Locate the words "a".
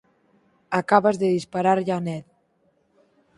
1.97-2.03